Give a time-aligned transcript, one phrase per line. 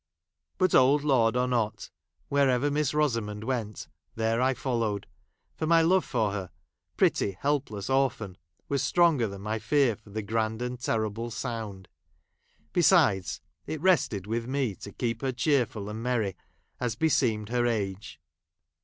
[0.57, 5.05] But, old lord, or not, ii wherever Miss Rosamond went, there I j followed;
[5.53, 6.49] for my love for her,
[6.97, 8.35] pretty help j i less orphan,
[8.67, 11.87] was stronger than my fear for | the grand and terrible sound.
[12.73, 16.33] Besides, it rested with me to keep her cheerful and mex'ry,
[16.79, 18.19] as beseemed her age.